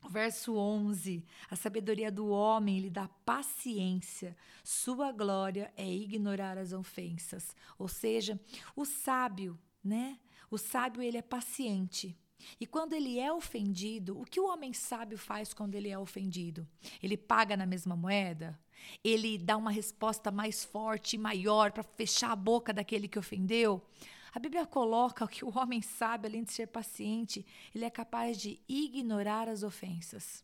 Verso 0.07 0.56
11: 0.56 1.24
A 1.50 1.56
sabedoria 1.56 2.12
do 2.12 2.30
homem 2.30 2.80
lhe 2.80 2.90
dá 2.90 3.07
paciência, 3.25 4.36
sua 4.63 5.12
glória 5.12 5.72
é 5.75 5.88
ignorar 5.88 6.57
as 6.57 6.74
ofensas. 6.74 7.56
Ou 7.78 7.88
seja, 7.88 8.40
o 8.75 8.86
sábio, 8.86 9.60
né? 9.84 10.19
O 10.50 10.57
sábio 10.57 11.01
ele 11.01 11.18
é 11.18 11.22
paciente. 11.22 12.18
E 12.60 12.66
quando 12.66 12.94
ele 12.94 13.19
é 13.19 13.31
ofendido, 13.31 14.19
o 14.19 14.25
que 14.25 14.40
o 14.40 14.48
homem 14.48 14.74
sábio 14.74 15.18
faz 15.18 15.54
quando 15.54 15.75
ele 15.75 15.90
é 15.90 16.00
ofendido? 16.00 16.68
Ele 17.04 17.18
paga 17.18 17.56
na 17.57 17.66
mesma 17.66 17.95
moeda? 17.95 18.57
Ele 19.04 19.38
dá 19.38 19.57
uma 19.57 19.72
resposta 19.72 20.31
mais 20.31 20.63
forte 20.63 21.18
maior 21.18 21.72
para 21.72 21.84
fechar 21.84 22.31
a 22.31 22.36
boca 22.36 22.74
daquele 22.74 23.07
que 23.07 23.19
ofendeu? 23.19 23.86
A 24.34 24.40
Bíblia 24.40 24.66
coloca 24.66 25.28
que 25.28 25.44
o 25.44 25.58
homem 25.58 25.81
sabe, 25.81 26.28
além 26.28 26.44
de 26.44 26.54
ser 26.54 26.68
paciente, 26.68 27.45
ele 27.74 27.86
é 27.86 27.90
capaz 27.90 28.38
de 28.38 28.59
ignorar 28.68 29.48
as 29.50 29.64
ofensas. 29.64 30.44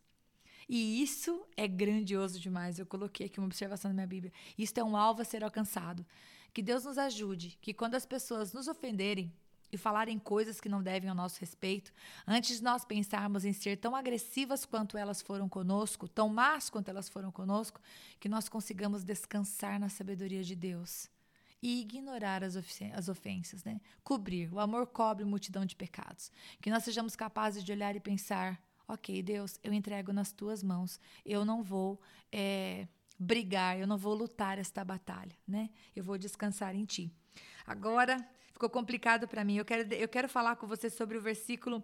E 0.67 1.01
isso 1.01 1.45
é 1.55 1.67
grandioso 1.67 2.39
demais. 2.39 2.79
Eu 2.79 2.85
coloquei 2.85 3.27
aqui 3.27 3.39
uma 3.39 3.45
observação 3.45 3.89
na 3.89 3.95
minha 3.95 4.07
Bíblia. 4.07 4.33
Isso 4.57 4.79
é 4.79 4.83
um 4.83 4.97
alvo 4.97 5.21
a 5.21 5.25
ser 5.25 5.43
alcançado. 5.43 6.05
Que 6.51 6.61
Deus 6.61 6.85
nos 6.85 6.97
ajude, 6.97 7.57
que 7.61 7.73
quando 7.73 7.95
as 7.95 8.05
pessoas 8.05 8.53
nos 8.53 8.67
ofenderem 8.67 9.31
e 9.71 9.77
falarem 9.77 10.17
coisas 10.17 10.59
que 10.59 10.69
não 10.69 10.81
devem 10.81 11.09
ao 11.09 11.15
nosso 11.15 11.39
respeito, 11.39 11.91
antes 12.25 12.57
de 12.57 12.63
nós 12.63 12.85
pensarmos 12.85 13.45
em 13.45 13.51
ser 13.51 13.77
tão 13.77 13.95
agressivas 13.95 14.65
quanto 14.65 14.97
elas 14.97 15.21
foram 15.21 15.49
conosco, 15.49 16.07
tão 16.07 16.29
más 16.29 16.69
quanto 16.69 16.89
elas 16.89 17.09
foram 17.09 17.31
conosco, 17.31 17.81
que 18.19 18.29
nós 18.29 18.47
consigamos 18.47 19.03
descansar 19.03 19.79
na 19.79 19.89
sabedoria 19.89 20.43
de 20.43 20.55
Deus 20.55 21.09
e 21.61 21.81
ignorar 21.81 22.43
as, 22.43 22.55
as 22.55 23.09
ofensas, 23.09 23.63
né? 23.63 23.79
Cobrir. 24.03 24.53
O 24.53 24.59
amor 24.59 24.87
cobre 24.87 25.25
multidão 25.25 25.65
de 25.65 25.75
pecados. 25.75 26.31
Que 26.61 26.69
nós 26.69 26.83
sejamos 26.83 27.15
capazes 27.15 27.63
de 27.63 27.71
olhar 27.71 27.95
e 27.95 27.99
pensar: 27.99 28.61
ok, 28.87 29.21
Deus, 29.23 29.59
eu 29.63 29.73
entrego 29.73 30.13
nas 30.13 30.31
tuas 30.31 30.61
mãos. 30.61 30.99
Eu 31.25 31.43
não 31.43 31.63
vou 31.63 31.99
é, 32.31 32.87
brigar, 33.17 33.79
eu 33.79 33.87
não 33.87 33.97
vou 33.97 34.13
lutar 34.13 34.57
esta 34.57 34.83
batalha, 34.83 35.35
né? 35.47 35.69
Eu 35.95 36.03
vou 36.03 36.17
descansar 36.17 36.75
em 36.75 36.85
ti. 36.85 37.11
Agora 37.65 38.27
ficou 38.51 38.69
complicado 38.69 39.27
para 39.27 39.43
mim. 39.43 39.57
Eu 39.57 39.65
quero, 39.65 39.93
eu 39.93 40.07
quero 40.07 40.29
falar 40.29 40.55
com 40.55 40.67
você 40.67 40.89
sobre 40.89 41.17
o 41.17 41.21
versículo 41.21 41.83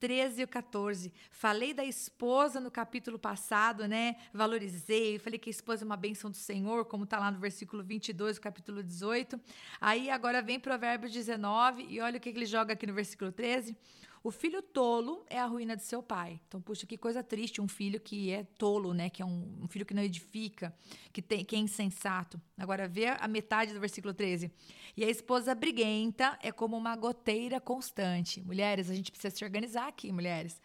13 0.00 0.42
e 0.42 0.46
14. 0.46 1.12
Falei 1.30 1.72
da 1.72 1.84
esposa 1.84 2.60
no 2.60 2.70
capítulo 2.70 3.18
passado, 3.18 3.86
né? 3.88 4.16
Valorizei, 4.32 5.18
falei 5.18 5.38
que 5.38 5.48
a 5.48 5.52
esposa 5.52 5.84
é 5.84 5.86
uma 5.86 5.96
bênção 5.96 6.30
do 6.30 6.36
Senhor, 6.36 6.84
como 6.84 7.04
está 7.04 7.18
lá 7.18 7.30
no 7.30 7.38
versículo 7.38 7.82
22 7.82 8.36
do 8.36 8.42
capítulo 8.42 8.82
18. 8.82 9.40
Aí 9.80 10.10
agora 10.10 10.42
vem 10.42 10.60
Provérbios 10.60 11.12
19 11.12 11.86
e 11.88 12.00
olha 12.00 12.18
o 12.18 12.20
que 12.20 12.28
ele 12.28 12.46
joga 12.46 12.74
aqui 12.74 12.86
no 12.86 12.94
versículo 12.94 13.32
13. 13.32 13.76
O 14.24 14.30
filho 14.30 14.62
tolo 14.62 15.22
é 15.28 15.38
a 15.38 15.44
ruína 15.44 15.76
de 15.76 15.84
seu 15.84 16.02
pai. 16.02 16.40
Então, 16.48 16.58
puxa, 16.58 16.86
que 16.86 16.96
coisa 16.96 17.22
triste 17.22 17.60
um 17.60 17.68
filho 17.68 18.00
que 18.00 18.30
é 18.30 18.42
tolo, 18.56 18.94
né? 18.94 19.10
Que 19.10 19.20
é 19.20 19.24
um, 19.26 19.58
um 19.60 19.68
filho 19.68 19.84
que 19.84 19.92
não 19.92 20.02
edifica, 20.02 20.74
que, 21.12 21.20
tem, 21.20 21.44
que 21.44 21.54
é 21.54 21.58
insensato. 21.58 22.40
Agora, 22.56 22.88
vê 22.88 23.08
a 23.08 23.28
metade 23.28 23.74
do 23.74 23.80
versículo 23.80 24.14
13. 24.14 24.50
E 24.96 25.04
a 25.04 25.10
esposa 25.10 25.54
briguenta 25.54 26.38
é 26.42 26.50
como 26.50 26.74
uma 26.74 26.96
goteira 26.96 27.60
constante. 27.60 28.40
Mulheres, 28.40 28.88
a 28.88 28.94
gente 28.94 29.12
precisa 29.12 29.36
se 29.36 29.44
organizar 29.44 29.88
aqui, 29.88 30.10
mulheres. 30.10 30.58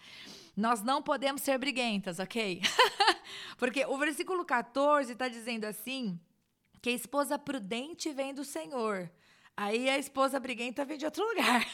Nós 0.55 0.81
não 0.81 1.03
podemos 1.03 1.41
ser 1.41 1.57
briguentas, 1.57 2.17
ok? 2.17 2.61
Porque 3.59 3.85
o 3.85 3.97
versículo 3.97 4.45
14 4.45 5.11
está 5.11 5.27
dizendo 5.27 5.65
assim: 5.65 6.17
que 6.81 6.91
a 6.91 6.93
esposa 6.93 7.37
prudente 7.37 8.13
vem 8.13 8.33
do 8.33 8.45
Senhor. 8.45 9.11
Aí 9.61 9.89
a 9.89 9.97
esposa 9.97 10.39
briguenta 10.39 10.85
vem 10.85 10.97
de 10.97 11.03
outro 11.03 11.21
lugar. 11.27 11.67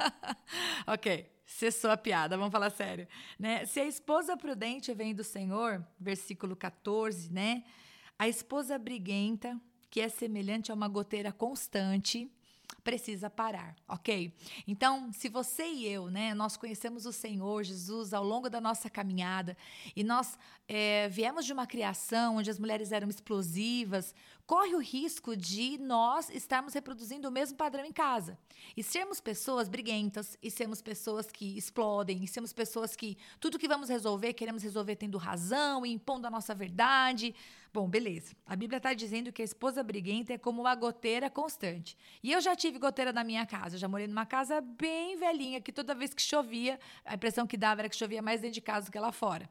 ok, 0.88 1.30
cessou 1.44 1.90
a 1.90 1.96
piada, 1.98 2.38
vamos 2.38 2.50
falar 2.50 2.70
sério. 2.70 3.06
Né? 3.38 3.66
Se 3.66 3.80
a 3.80 3.84
esposa 3.84 4.34
prudente 4.34 4.94
vem 4.94 5.14
do 5.14 5.22
Senhor, 5.22 5.86
versículo 6.00 6.56
14, 6.56 7.30
né? 7.30 7.64
A 8.18 8.28
esposa 8.28 8.78
briguenta, 8.78 9.60
que 9.90 10.00
é 10.00 10.08
semelhante 10.08 10.72
a 10.72 10.74
uma 10.74 10.88
goteira 10.88 11.30
constante, 11.30 12.32
precisa 12.82 13.30
parar, 13.30 13.76
ok? 13.88 14.32
Então, 14.66 15.12
se 15.12 15.28
você 15.28 15.64
e 15.64 15.86
eu, 15.86 16.10
né, 16.10 16.34
nós 16.34 16.56
conhecemos 16.56 17.06
o 17.06 17.12
Senhor 17.12 17.62
Jesus 17.62 18.12
ao 18.12 18.24
longo 18.24 18.48
da 18.48 18.60
nossa 18.60 18.88
caminhada 18.88 19.56
e 19.94 20.02
nós 20.02 20.38
é, 20.68 21.08
viemos 21.08 21.44
de 21.44 21.52
uma 21.52 21.66
criação 21.66 22.36
onde 22.36 22.50
as 22.50 22.58
mulheres 22.58 22.92
eram 22.92 23.08
explosivas, 23.08 24.14
corre 24.46 24.74
o 24.74 24.80
risco 24.80 25.36
de 25.36 25.78
nós 25.78 26.28
estarmos 26.30 26.74
reproduzindo 26.74 27.28
o 27.28 27.32
mesmo 27.32 27.56
padrão 27.56 27.84
em 27.84 27.92
casa 27.92 28.38
e 28.76 28.82
sermos 28.82 29.20
pessoas 29.20 29.68
briguentas 29.68 30.36
e 30.42 30.50
sermos 30.50 30.82
pessoas 30.82 31.30
que 31.30 31.56
explodem 31.56 32.22
e 32.24 32.28
sermos 32.28 32.52
pessoas 32.52 32.96
que 32.96 33.16
tudo 33.40 33.58
que 33.58 33.68
vamos 33.68 33.88
resolver 33.88 34.32
queremos 34.32 34.62
resolver 34.62 34.96
tendo 34.96 35.18
razão 35.18 35.84
e 35.86 35.92
impondo 35.92 36.26
a 36.26 36.30
nossa 36.30 36.54
verdade. 36.54 37.34
Bom, 37.72 37.88
beleza. 37.88 38.36
A 38.44 38.54
Bíblia 38.54 38.76
está 38.76 38.92
dizendo 38.92 39.32
que 39.32 39.40
a 39.40 39.44
esposa 39.44 39.82
briguenta 39.82 40.34
é 40.34 40.38
como 40.38 40.60
uma 40.60 40.74
goteira 40.74 41.30
constante. 41.30 41.96
E 42.22 42.30
eu 42.30 42.40
já 42.40 42.54
tive 42.54 42.78
goteira 42.78 43.14
na 43.14 43.24
minha 43.24 43.46
casa. 43.46 43.76
Eu 43.76 43.80
já 43.80 43.88
morei 43.88 44.06
numa 44.06 44.26
casa 44.26 44.60
bem 44.60 45.16
velhinha, 45.16 45.58
que 45.58 45.72
toda 45.72 45.94
vez 45.94 46.12
que 46.12 46.20
chovia, 46.20 46.78
a 47.02 47.14
impressão 47.14 47.46
que 47.46 47.56
dava 47.56 47.80
era 47.80 47.88
que 47.88 47.96
chovia 47.96 48.20
mais 48.20 48.42
dentro 48.42 48.54
de 48.54 48.60
casa 48.60 48.86
do 48.86 48.92
que 48.92 48.98
lá 48.98 49.10
fora. 49.10 49.48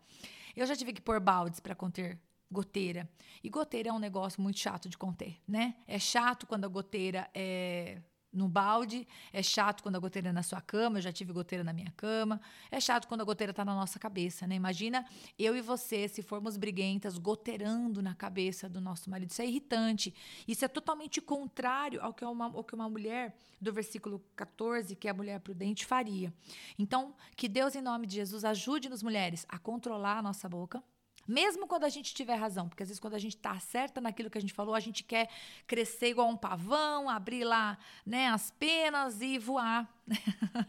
Eu 0.55 0.67
já 0.67 0.75
tive 0.75 0.93
que 0.93 1.01
pôr 1.01 1.19
baldes 1.19 1.59
para 1.59 1.73
conter 1.73 2.19
goteira. 2.51 3.09
E 3.43 3.49
goteira 3.49 3.89
é 3.89 3.93
um 3.93 3.97
negócio 3.97 4.39
muito 4.39 4.59
chato 4.59 4.87
de 4.87 4.97
conter, 4.97 5.37
né? 5.47 5.75
É 5.87 5.97
chato 5.97 6.45
quando 6.45 6.65
a 6.65 6.67
goteira 6.67 7.27
é 7.33 8.01
no 8.31 8.47
balde. 8.47 9.07
É 9.33 9.43
chato 9.43 9.83
quando 9.83 9.95
a 9.95 9.99
goteira 9.99 10.29
é 10.29 10.31
na 10.31 10.43
sua 10.43 10.61
cama, 10.61 10.97
eu 10.97 11.01
já 11.01 11.11
tive 11.11 11.33
goteira 11.33 11.63
na 11.63 11.73
minha 11.73 11.91
cama. 11.97 12.39
É 12.69 12.79
chato 12.79 13.07
quando 13.07 13.21
a 13.21 13.23
goteira 13.23 13.51
está 13.51 13.65
na 13.65 13.75
nossa 13.75 13.99
cabeça, 13.99 14.47
né? 14.47 14.55
Imagina 14.55 15.05
eu 15.37 15.55
e 15.55 15.61
você, 15.61 16.07
se 16.07 16.21
formos 16.21 16.57
briguentas, 16.57 17.17
goteirando 17.17 18.01
na 18.01 18.15
cabeça 18.15 18.69
do 18.69 18.79
nosso 18.79 19.09
marido. 19.09 19.31
Isso 19.31 19.41
é 19.41 19.45
irritante. 19.45 20.13
Isso 20.47 20.63
é 20.65 20.67
totalmente 20.67 21.21
contrário 21.21 22.01
ao 22.01 22.13
que 22.13 22.23
uma, 22.23 22.45
ao 22.45 22.63
que 22.63 22.75
uma 22.75 22.89
mulher, 22.89 23.35
do 23.59 23.71
versículo 23.71 24.23
14, 24.35 24.95
que 24.95 25.07
é 25.07 25.11
a 25.11 25.13
mulher 25.13 25.39
prudente, 25.39 25.85
faria. 25.85 26.33
Então, 26.77 27.13
que 27.35 27.47
Deus, 27.47 27.75
em 27.75 27.81
nome 27.81 28.07
de 28.07 28.15
Jesus, 28.15 28.43
ajude-nos, 28.43 29.03
mulheres, 29.03 29.45
a 29.49 29.57
controlar 29.57 30.19
a 30.19 30.21
nossa 30.21 30.47
boca 30.47 30.83
mesmo 31.31 31.65
quando 31.65 31.85
a 31.85 31.89
gente 31.89 32.13
tiver 32.13 32.35
razão, 32.35 32.67
porque 32.67 32.83
às 32.83 32.89
vezes 32.89 32.99
quando 32.99 33.13
a 33.13 33.19
gente 33.19 33.37
está 33.37 33.57
certa 33.59 34.01
naquilo 34.01 34.29
que 34.29 34.37
a 34.37 34.41
gente 34.41 34.53
falou, 34.53 34.75
a 34.75 34.79
gente 34.79 35.03
quer 35.03 35.29
crescer 35.65 36.09
igual 36.09 36.27
um 36.27 36.37
pavão, 36.37 37.09
abrir 37.09 37.45
lá 37.45 37.77
né, 38.05 38.27
as 38.27 38.51
penas 38.51 39.21
e 39.21 39.39
voar 39.39 39.89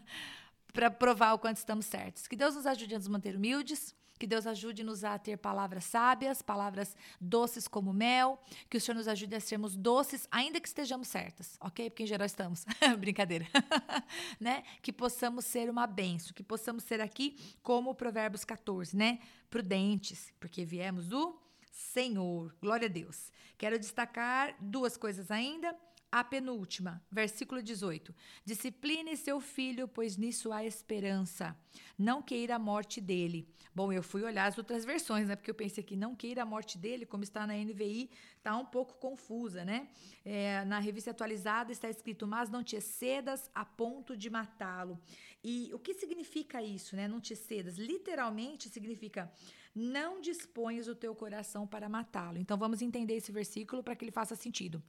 para 0.73 0.91
provar 0.91 1.33
o 1.35 1.39
quanto 1.39 1.57
estamos 1.57 1.87
certos. 1.87 2.27
Que 2.27 2.37
Deus 2.37 2.55
nos 2.55 2.65
ajude 2.65 2.95
a 2.95 2.99
nos 2.99 3.09
manter 3.09 3.35
humildes, 3.37 3.95
que 4.23 4.27
Deus 4.29 4.47
ajude-nos 4.47 5.03
a 5.03 5.19
ter 5.19 5.37
palavras 5.37 5.83
sábias, 5.83 6.41
palavras 6.41 6.95
doces 7.21 7.67
como 7.67 7.93
mel. 7.93 8.41
Que 8.71 8.77
o 8.77 8.81
Senhor 8.81 8.97
nos 8.97 9.09
ajude 9.09 9.35
a 9.35 9.41
sermos 9.41 9.75
doces, 9.75 10.29
ainda 10.31 10.61
que 10.61 10.69
estejamos 10.69 11.09
certas, 11.09 11.59
ok? 11.61 11.91
Porque 11.91 12.05
em 12.05 12.07
geral 12.07 12.25
estamos. 12.25 12.65
Brincadeira. 13.01 13.49
né? 14.39 14.63
Que 14.81 14.93
possamos 14.93 15.45
ser 15.45 15.69
uma 15.69 15.89
benção, 15.89 16.33
que 16.33 16.45
possamos 16.45 16.85
ser 16.85 17.01
aqui 17.01 17.37
como 17.65 17.97
Provérbios 17.97 18.45
14, 18.45 18.97
né? 18.97 19.19
Prudentes, 19.51 20.33
porque 20.39 20.65
viemos 20.65 21.09
do 21.09 21.37
Senhor. 21.73 22.55
Glória 22.63 22.87
a 22.87 22.93
Deus. 22.93 23.33
Quero 23.59 23.77
destacar 23.77 24.55
duas 24.61 24.97
coisas 24.97 25.33
ainda. 25.33 25.77
A 26.13 26.23
penúltima, 26.23 27.03
versículo 27.11 27.63
18. 27.63 28.15
Discipline 28.45 29.17
seu 29.17 29.41
filho, 29.41 29.89
pois 29.89 30.19
nisso 30.19 30.53
há 30.53 30.63
esperança. 30.63 31.57
Não 31.99 32.21
queira 32.21 32.57
a 32.57 32.59
morte 32.59 33.01
dele. 33.01 33.49
Bom, 33.75 33.91
eu 33.91 34.03
fui 34.03 34.23
olhar 34.23 34.45
as 34.45 34.59
outras 34.59 34.85
versões, 34.85 35.27
né? 35.27 35.35
Porque 35.35 35.51
eu 35.51 35.55
pensei 35.55 35.83
que 35.83 35.97
não 35.97 36.15
queira 36.15 36.43
a 36.43 36.45
morte 36.45 36.77
dele, 36.77 37.07
como 37.07 37.25
está 37.25 37.47
na 37.47 37.55
NVI, 37.55 38.11
está 38.37 38.55
um 38.59 38.67
pouco 38.67 38.93
confusa, 38.99 39.65
né? 39.65 39.89
É, 40.23 40.63
na 40.67 40.79
revista 40.79 41.13
atualizada 41.13 41.73
está 41.73 41.89
escrito, 41.89 42.27
mas 42.27 42.51
não 42.51 42.63
te 42.63 42.77
excedas 42.77 43.51
a 43.55 43.65
ponto 43.65 44.15
de 44.15 44.29
matá-lo. 44.29 45.01
E 45.43 45.71
o 45.73 45.79
que 45.79 45.95
significa 45.95 46.63
isso, 46.63 46.95
né? 46.95 47.09
Não 47.09 47.23
te 47.23 47.35
cedas. 47.35 47.79
Literalmente 47.79 48.69
significa 48.69 49.33
não 49.75 50.21
dispões 50.21 50.89
o 50.89 50.95
teu 50.95 51.15
coração 51.15 51.67
para 51.67 51.89
matá-lo. 51.89 52.39
Então 52.39 52.59
vamos 52.59 52.83
entender 52.83 53.17
esse 53.17 53.33
versículo 53.33 53.83
para 53.83 53.97
que 53.97 54.05
ele 54.05 54.13
faça 54.13 54.37
sentido. 54.37 54.83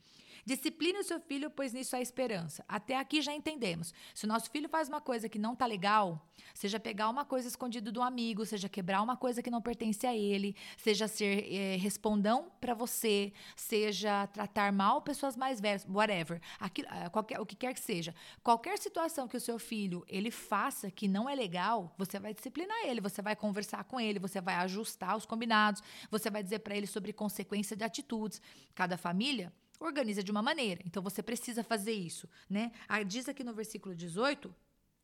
Discipline 0.45 0.99
o 0.99 1.03
seu 1.03 1.21
filho, 1.21 1.49
pois 1.49 1.71
nisso 1.71 1.95
há 1.95 2.01
esperança. 2.01 2.65
Até 2.67 2.97
aqui 2.97 3.21
já 3.21 3.33
entendemos. 3.33 3.93
Se 4.13 4.25
o 4.25 4.27
nosso 4.27 4.51
filho 4.51 4.67
faz 4.67 4.89
uma 4.89 4.99
coisa 4.99 5.29
que 5.29 5.39
não 5.39 5.55
tá 5.55 5.65
legal, 5.65 6.27
seja 6.53 6.79
pegar 6.79 7.09
uma 7.09 7.23
coisa 7.23 7.47
escondida 7.47 7.91
do 7.91 8.01
amigo, 8.01 8.45
seja 8.45 8.67
quebrar 8.67 9.01
uma 9.01 9.15
coisa 9.15 9.41
que 9.41 9.49
não 9.49 9.61
pertence 9.61 10.05
a 10.05 10.15
ele, 10.15 10.55
seja 10.75 11.07
ser 11.07 11.49
é, 11.49 11.77
respondão 11.77 12.51
para 12.59 12.73
você, 12.73 13.31
seja 13.55 14.27
tratar 14.27 14.73
mal 14.73 15.01
pessoas 15.01 15.37
mais 15.37 15.61
velhas, 15.61 15.85
whatever, 15.89 16.41
aquilo, 16.59 16.89
eh, 16.89 17.09
qualquer, 17.09 17.39
o 17.39 17.45
que 17.45 17.55
quer 17.55 17.73
que 17.73 17.79
seja. 17.79 18.13
Qualquer 18.43 18.77
situação 18.77 19.27
que 19.27 19.37
o 19.37 19.41
seu 19.41 19.57
filho 19.57 20.03
ele 20.07 20.29
faça 20.31 20.91
que 20.91 21.07
não 21.07 21.29
é 21.29 21.35
legal, 21.35 21.93
você 21.97 22.19
vai 22.19 22.33
disciplinar 22.33 22.77
ele, 22.85 22.99
você 22.99 23.21
vai 23.21 23.35
conversar 23.35 23.83
com 23.85 23.99
ele, 23.99 24.19
você 24.19 24.41
vai 24.41 24.55
ajustar 24.73 25.15
os 25.15 25.25
combinados, 25.25 25.81
você 26.09 26.29
vai 26.29 26.43
dizer 26.43 26.59
para 26.59 26.75
ele 26.75 26.87
sobre 26.87 27.13
consequência 27.13 27.75
de 27.75 27.83
atitudes. 27.83 28.41
Cada 28.73 28.97
família 28.97 29.51
organiza 29.79 30.23
de 30.23 30.31
uma 30.31 30.41
maneira. 30.41 30.81
Então 30.85 31.01
você 31.03 31.21
precisa 31.21 31.63
fazer 31.63 31.93
isso, 31.93 32.27
né? 32.49 32.71
Ah, 32.87 33.03
diz 33.03 33.27
aqui 33.29 33.43
no 33.43 33.53
versículo 33.53 33.95
18, 33.95 34.53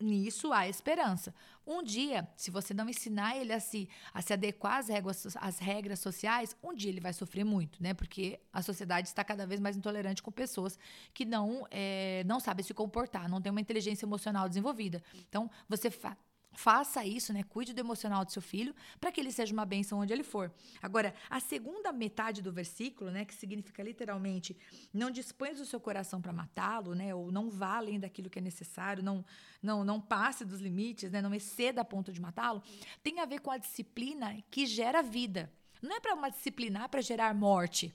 nisso 0.00 0.52
há 0.52 0.66
esperança. 0.68 1.34
Um 1.66 1.82
dia, 1.82 2.26
se 2.36 2.50
você 2.50 2.72
não 2.72 2.88
ensinar 2.88 3.36
ele 3.36 3.52
a 3.52 3.60
se, 3.60 3.88
a 4.12 4.22
se 4.22 4.32
adequar 4.32 4.78
às 4.78 4.88
regras, 4.88 5.36
às 5.36 5.58
regras 5.58 6.00
sociais, 6.00 6.56
um 6.62 6.74
dia 6.74 6.90
ele 6.90 7.00
vai 7.00 7.12
sofrer 7.12 7.44
muito, 7.44 7.82
né? 7.82 7.92
Porque 7.94 8.40
a 8.52 8.62
sociedade 8.62 9.08
está 9.08 9.22
cada 9.22 9.46
vez 9.46 9.60
mais 9.60 9.76
intolerante 9.76 10.22
com 10.22 10.32
pessoas 10.32 10.78
que 11.12 11.24
não, 11.24 11.66
é, 11.70 12.24
não 12.26 12.40
sabem 12.40 12.64
se 12.64 12.72
comportar, 12.72 13.28
não 13.28 13.40
têm 13.40 13.50
uma 13.50 13.60
inteligência 13.60 14.06
emocional 14.06 14.48
desenvolvida. 14.48 15.02
Então, 15.28 15.50
você 15.68 15.90
Faça 16.52 17.04
isso, 17.04 17.32
né? 17.32 17.42
Cuide 17.44 17.72
do 17.72 17.78
emocional 17.78 18.24
do 18.24 18.32
seu 18.32 18.42
filho 18.42 18.74
para 19.00 19.12
que 19.12 19.20
ele 19.20 19.30
seja 19.30 19.52
uma 19.52 19.64
bênção 19.64 20.00
onde 20.00 20.12
ele 20.12 20.24
for. 20.24 20.52
Agora, 20.82 21.14
a 21.28 21.38
segunda 21.38 21.92
metade 21.92 22.42
do 22.42 22.52
versículo, 22.52 23.10
né, 23.10 23.24
que 23.24 23.34
significa 23.34 23.82
literalmente 23.82 24.56
não 24.92 25.10
dispõe 25.10 25.52
o 25.52 25.64
seu 25.64 25.80
coração 25.80 26.20
para 26.20 26.32
matá-lo, 26.32 26.94
né, 26.94 27.14
ou 27.14 27.30
não 27.30 27.50
vá 27.50 27.76
além 27.76 28.00
daquilo 28.00 28.28
que 28.28 28.38
é 28.38 28.42
necessário, 28.42 29.02
não 29.02 29.24
não 29.62 29.84
não 29.84 30.00
passe 30.00 30.44
dos 30.44 30.60
limites, 30.60 31.10
né, 31.10 31.20
não 31.20 31.34
exceda 31.34 31.82
a 31.82 31.84
ponto 31.84 32.12
de 32.12 32.20
matá-lo, 32.20 32.62
tem 33.02 33.20
a 33.20 33.26
ver 33.26 33.40
com 33.40 33.50
a 33.50 33.58
disciplina 33.58 34.36
que 34.50 34.66
gera 34.66 35.02
vida. 35.02 35.52
Não 35.80 35.96
é 35.96 36.00
para 36.00 36.14
uma 36.14 36.30
disciplinar 36.30 36.88
para 36.88 37.00
gerar 37.00 37.34
morte. 37.34 37.94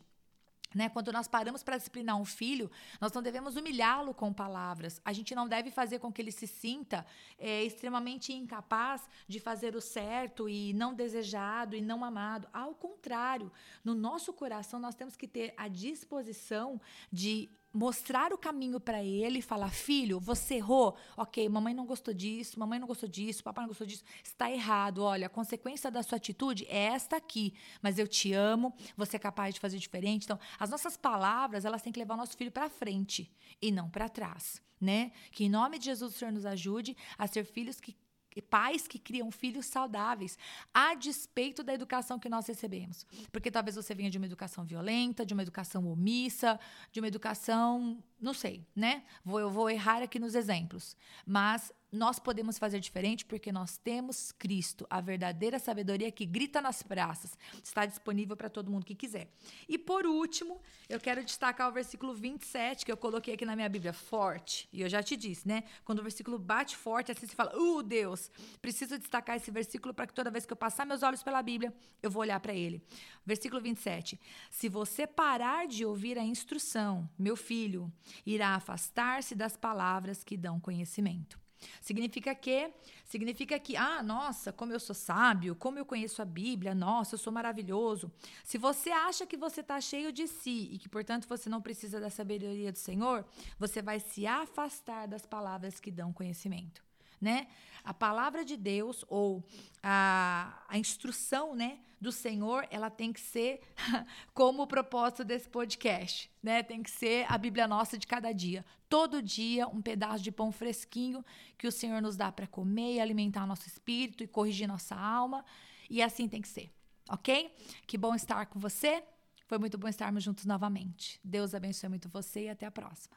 Né? 0.75 0.89
Quando 0.89 1.10
nós 1.13 1.25
paramos 1.25 1.63
para 1.63 1.77
disciplinar 1.77 2.17
um 2.17 2.25
filho, 2.25 2.70
nós 3.00 3.13
não 3.13 3.22
devemos 3.22 3.55
humilhá-lo 3.55 4.13
com 4.13 4.34
palavras. 4.34 5.01
A 5.05 5.13
gente 5.13 5.34
não 5.34 5.48
deve 5.48 5.72
fazer 5.72 6.00
com 6.00 6.12
que 6.12 6.22
ele 6.22 6.34
se 6.34 6.46
sinta 6.46 7.05
é, 7.39 7.63
extremamente 7.63 8.34
incapaz 8.34 9.08
de 9.25 9.39
fazer 9.39 9.74
o 9.74 9.82
certo 9.82 10.50
e 10.50 10.74
não 10.74 10.94
desejado 10.94 11.77
e 11.77 11.82
não 11.82 12.03
amado. 12.03 12.50
Ao 12.51 12.75
contrário, 12.75 13.50
no 13.86 13.96
nosso 13.96 14.34
coração 14.34 14.77
nós 14.77 14.96
temos 14.96 15.15
que 15.15 15.29
ter 15.29 15.53
a 15.55 15.70
disposição 15.70 16.82
de 17.10 17.50
mostrar 17.75 18.32
o 18.32 18.38
caminho 18.38 18.79
para 18.79 19.03
ele 19.03 19.39
e 19.39 19.41
falar: 19.41 19.70
filho, 19.70 20.20
você 20.20 20.55
errou. 20.55 20.96
Ok, 21.17 21.48
mamãe 21.50 21.74
não 21.74 21.86
gostou 21.86 22.13
disso, 22.13 22.58
mamãe 22.58 22.79
não 22.79 22.88
gostou 22.88 23.10
disso, 23.10 23.44
papai 23.44 23.63
não 23.63 23.67
gostou 23.67 23.86
disso. 23.86 24.03
Está 24.24 24.50
errado. 24.50 25.03
Olha, 25.03 25.27
a 25.27 25.29
consequência 25.29 25.91
da 25.91 26.01
sua 26.01 26.15
atitude 26.15 26.65
é 26.70 26.86
esta 26.86 27.17
aqui. 27.17 27.53
Mas 27.82 28.00
eu 28.00 28.08
te 28.08 28.32
amo, 28.32 28.74
você 28.96 29.17
é 29.17 29.20
capaz 29.20 29.53
de 29.53 29.60
fazer 29.60 29.77
diferente. 29.77 30.24
Então, 30.24 30.39
as 30.58 30.70
nossas 30.70 30.96
palavras, 30.96 31.65
elas 31.65 31.82
têm 31.82 31.91
que 31.91 32.00
levar 32.00 32.13
o 32.13 32.17
nosso 32.17 32.38
filho 32.38 32.51
para 32.51 32.70
frente 32.70 33.29
e 33.62 33.72
não 33.72 33.89
para 33.89 34.08
trás. 34.08 34.63
Né? 34.79 35.12
Que 35.32 35.46
em 35.46 35.50
nome 35.50 35.77
de 35.79 35.86
Jesus 35.86 36.13
o 36.13 36.17
Senhor 36.17 36.32
nos 36.32 36.46
ajude 36.46 36.96
a 37.17 37.27
ser 37.27 37.44
filhos 37.46 37.79
que 37.79 37.96
pais 38.42 38.88
que 38.88 39.00
criam 39.00 39.32
filhos 39.32 39.65
saudáveis, 39.65 40.38
a 40.74 40.96
despeito 40.96 41.63
da 41.63 41.74
educação 41.74 42.20
que 42.20 42.30
nós 42.30 42.48
recebemos. 42.48 43.06
Porque 43.32 43.51
talvez 43.51 43.75
você 43.75 43.94
venha 43.96 44.10
de 44.10 44.18
uma 44.18 44.25
educação 44.27 44.65
violenta, 44.65 45.25
de 45.25 45.34
uma 45.34 45.44
educação 45.44 45.88
omissa, 45.88 46.60
de 46.92 47.00
uma 47.00 47.08
educação, 47.08 48.04
não 48.20 48.34
sei, 48.34 48.65
né? 48.75 49.04
Vou, 49.24 49.39
eu 49.39 49.50
vou 49.50 49.70
errar 49.70 50.01
aqui 50.01 50.20
nos 50.20 50.36
exemplos. 50.36 50.96
Mas 51.25 51.72
nós 51.96 52.20
podemos 52.20 52.58
fazer 52.58 52.80
diferente 52.80 53.25
porque 53.25 53.52
nós 53.52 53.78
temos 53.78 54.32
Cristo, 54.32 54.86
a 54.90 55.02
verdadeira 55.02 55.58
sabedoria 55.58 56.12
que 56.12 56.25
grita 56.25 56.62
nas 56.62 56.84
praças. 56.84 57.38
Está 57.64 57.86
disponível 57.86 58.36
para 58.36 58.50
todo 58.50 58.70
mundo 58.70 58.86
que 58.86 58.94
quiser. 58.94 59.30
E 59.68 59.78
por 59.78 60.06
último, 60.06 60.62
eu 60.90 61.00
quero 61.00 61.24
destacar 61.24 61.70
o 61.70 61.72
versículo 61.72 62.14
27, 62.14 62.86
que 62.86 62.92
eu 62.92 62.98
coloquei 62.98 63.34
aqui 63.34 63.46
na 63.46 63.56
minha 63.56 63.70
Bíblia, 63.70 63.94
forte. 63.94 64.68
E 64.72 64.82
eu 64.82 64.90
já 64.90 65.02
te 65.02 65.16
disse, 65.16 65.48
né? 65.48 65.64
Quando 65.84 66.00
o 66.00 66.04
versículo 66.04 66.38
bate 66.38 66.75
forte, 66.75 67.12
assim 67.12 67.25
você 67.25 67.36
fala, 67.36 67.58
uh, 67.58 67.82
Deus, 67.82 68.30
preciso 68.62 68.98
destacar 69.00 69.38
esse 69.38 69.50
versículo 69.50 69.94
para 69.94 70.06
que 70.06 70.14
toda 70.14 70.30
vez 70.30 70.46
que 70.46 70.54
eu 70.54 70.58
passar 70.58 70.86
meus 70.86 71.02
olhos 71.02 71.24
pela 71.24 71.42
Bíblia, 71.42 71.74
eu 72.04 72.12
vou 72.12 72.22
olhar 72.22 72.40
para 72.40 72.54
ele. 72.54 72.84
Versículo 73.25 73.62
27. 73.62 74.20
Se 74.52 74.68
você 74.68 75.08
parar 75.08 75.68
de 75.68 75.86
ouvir 75.86 76.18
a 76.18 76.24
instrução, 76.24 77.10
meu 77.18 77.36
filho, 77.36 77.92
irá 78.25 78.56
afastar-se 78.56 79.34
das 79.34 79.56
palavras 79.56 80.24
que 80.24 80.36
dão 80.36 80.60
conhecimento. 80.60 81.45
Significa 81.81 82.34
que, 82.36 82.72
significa 83.03 83.60
que, 83.60 83.75
ah, 83.75 84.01
nossa, 84.01 84.51
como 84.51 84.74
eu 84.74 84.79
sou 84.79 84.95
sábio, 84.95 85.55
como 85.55 85.79
eu 85.79 85.86
conheço 85.86 86.22
a 86.22 86.25
Bíblia, 86.25 86.74
nossa, 86.74 87.15
eu 87.15 87.19
sou 87.19 87.31
maravilhoso. 87.31 88.12
Se 88.43 88.57
você 88.57 88.89
acha 88.89 89.25
que 89.25 89.38
você 89.38 89.62
está 89.62 89.79
cheio 89.79 90.12
de 90.12 90.27
si 90.27 90.69
e 90.72 90.77
que, 90.77 90.89
portanto, 90.89 91.27
você 91.27 91.50
não 91.50 91.62
precisa 91.62 92.00
da 92.00 92.10
sabedoria 92.10 92.72
do 92.72 92.77
Senhor, 92.77 93.25
você 93.60 93.81
vai 93.81 94.00
se 94.00 94.25
afastar 94.25 95.07
das 95.07 95.25
palavras 95.25 95.79
que 95.79 95.91
dão 95.91 96.13
conhecimento 96.13 96.86
né? 97.19 97.48
A 97.84 97.93
palavra 97.93 98.43
de 98.43 98.57
Deus 98.57 99.05
ou 99.07 99.43
a, 99.84 100.63
a 100.67 100.77
instrução, 100.77 101.55
né, 101.55 101.79
do 102.01 102.12
Senhor, 102.12 102.67
ela 102.69 102.89
tem 102.89 103.13
que 103.13 103.19
ser 103.19 103.62
como 104.34 104.63
o 104.63 104.67
propósito 104.67 105.24
desse 105.24 105.48
podcast, 105.48 106.31
né? 106.41 106.63
Tem 106.63 106.81
que 106.81 106.89
ser 106.89 107.25
a 107.31 107.38
Bíblia 107.38 107.67
nossa 107.67 107.98
de 107.98 108.07
cada 108.07 108.31
dia. 108.31 108.65
Todo 108.89 109.22
dia 109.22 109.67
um 109.67 109.81
pedaço 109.81 110.24
de 110.24 110.31
pão 110.31 110.51
fresquinho 110.51 111.24
que 111.57 111.67
o 111.67 111.72
Senhor 111.72 112.01
nos 112.01 112.15
dá 112.15 112.31
para 112.31 112.48
comer 112.48 112.95
e 112.95 113.00
alimentar 113.00 113.45
nosso 113.45 113.67
espírito 113.67 114.24
e 114.24 114.27
corrigir 114.27 114.67
nossa 114.67 114.95
alma, 114.95 115.45
e 115.89 116.01
assim 116.01 116.27
tem 116.27 116.41
que 116.41 116.48
ser. 116.48 116.72
OK? 117.10 117.51
Que 117.86 117.98
bom 117.98 118.15
estar 118.15 118.45
com 118.48 118.60
você. 118.60 119.03
Foi 119.48 119.60
muito 119.60 119.77
bom 119.77 119.88
estarmos 119.88 120.24
juntos 120.24 120.45
novamente. 120.45 121.19
Deus 121.24 121.53
abençoe 121.53 121.89
muito 121.89 122.10
você 122.10 122.45
e 122.45 122.50
até 122.50 122.65
a 122.65 122.72
próxima. 122.72 123.15